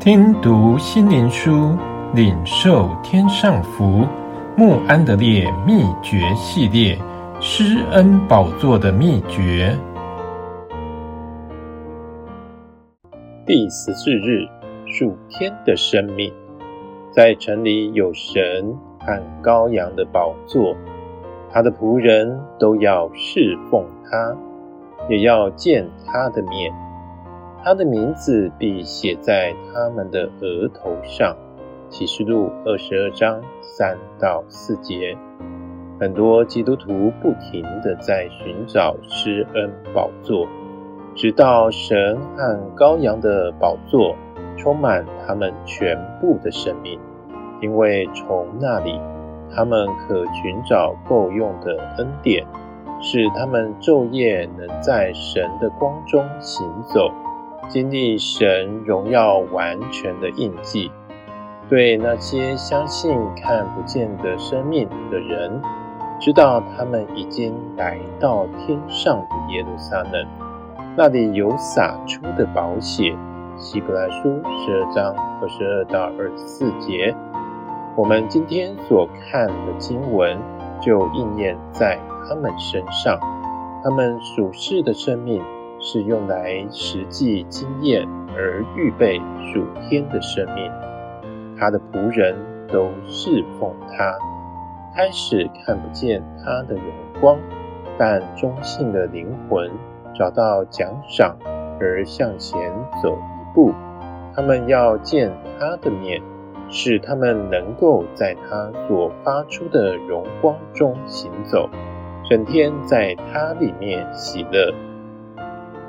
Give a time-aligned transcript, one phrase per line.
[0.00, 1.76] 听读心灵书，
[2.14, 4.06] 领受天上福。
[4.56, 6.98] 穆安德烈秘诀系列：
[7.38, 9.76] 施恩宝座的秘诀。
[13.44, 14.48] 第十四日，
[14.86, 16.32] 属天的生命。
[17.12, 20.74] 在城里有神和羔羊的宝座，
[21.52, 24.34] 他的仆人都要侍奉他，
[25.10, 26.72] 也要见他的面。
[27.62, 31.36] 他的名字必写在他们的额头上。
[31.90, 35.18] 启示录二十二章三到四节。
[35.98, 40.46] 很多基督徒不停地在寻找施恩宝座，
[41.16, 44.14] 直到神和羔羊的宝座
[44.56, 46.96] 充满他们全部的生命，
[47.60, 48.98] 因为从那里
[49.52, 52.46] 他们可寻找够用的恩典，
[53.02, 57.10] 使他们昼夜能在神的光中行走。
[57.68, 60.90] 经历神荣耀完全的印记，
[61.68, 65.60] 对那些相信看不见的生命的人，
[66.20, 70.26] 知道他们已经来到天上的耶路撒冷，
[70.96, 73.16] 那里有洒出的宝血。
[73.56, 77.14] 希伯来书十二章二十二到二十四节，
[77.94, 80.38] 我们今天所看的经文
[80.80, 83.20] 就应验在他们身上，
[83.84, 85.42] 他们属世的生命。
[85.80, 89.18] 是用来实际经验而预备
[89.52, 90.70] 属天的生命。
[91.58, 92.36] 他的仆人
[92.68, 94.16] 都侍奉他，
[94.94, 96.84] 开始看不见他的荣
[97.20, 97.38] 光，
[97.98, 99.70] 但忠信的灵魂
[100.14, 101.36] 找到奖赏
[101.80, 102.72] 而向前
[103.02, 103.72] 走一步。
[104.34, 106.22] 他们要见他的面，
[106.68, 111.68] 使他们能够在他所发出的荣光中行走，
[112.28, 114.72] 整天在他里面喜乐。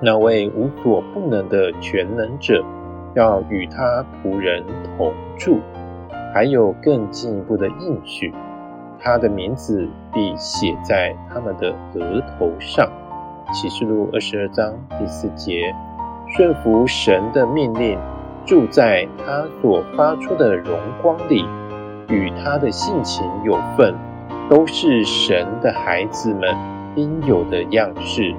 [0.03, 2.65] 那位无所不能的全能者，
[3.13, 4.65] 要与他仆人
[4.97, 5.59] 同住，
[6.33, 8.33] 还有更进一步的应许，
[8.99, 12.89] 他的名字必写在他们的额头上。
[13.53, 15.75] 启示录二十二章第四节，
[16.35, 17.99] 顺服神的命令，
[18.43, 21.45] 住在他所发出的荣光里，
[22.07, 23.93] 与他的性情有份，
[24.49, 26.55] 都是神的孩子们
[26.95, 28.33] 应有的样式。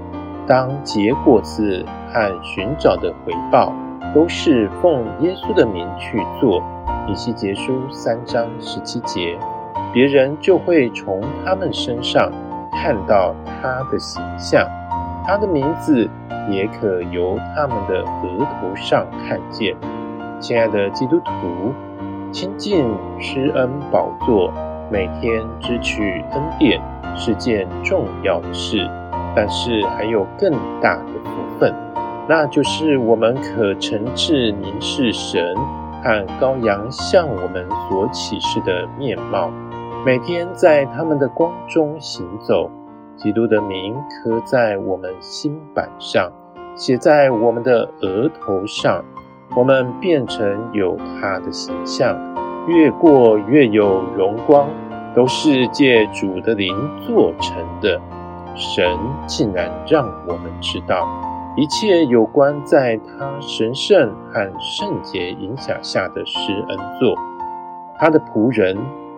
[0.47, 3.73] 当结果子和寻找的回报，
[4.15, 6.63] 都是奉耶稣的名去做。
[7.09, 9.39] 以西结书三章十七节，
[9.93, 12.31] 别人就会从他们身上
[12.71, 14.69] 看到他的形象，
[15.25, 16.09] 他的名字
[16.49, 19.77] 也可由他们的额头上看见。
[20.41, 21.73] 亲爱的基督徒，
[22.33, 22.85] 亲近
[23.21, 24.53] 施恩宝座，
[24.91, 26.81] 每天支取恩典，
[27.17, 28.89] 是件重要的事。
[29.35, 30.51] 但是还有更
[30.81, 31.75] 大的福分，
[32.29, 35.55] 那就是我们可诚挚凝视神
[36.03, 39.51] 和羔羊向我们所启示的面貌，
[40.05, 42.71] 每天在他们的光中行走。
[43.15, 46.33] 基督的名刻在我们心板上，
[46.75, 49.05] 写在我们的额头上，
[49.55, 52.19] 我们变成有他的形象，
[52.67, 54.67] 越过越有荣光，
[55.15, 56.75] 都是借主的灵
[57.07, 58.01] 做成的。
[58.55, 58.85] 神
[59.27, 61.07] 竟然让我们知道，
[61.57, 67.15] 一切有关在他神圣和圣洁影响下的施恩座，
[67.99, 68.77] 他的仆人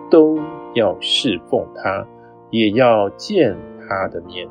[0.09, 0.37] 都
[0.73, 2.05] 要侍奉他，
[2.49, 3.55] 也要见
[3.87, 4.47] 他的面，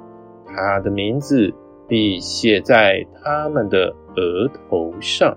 [0.47, 1.55] 他的名字
[1.89, 5.37] 必写在他们的额头上。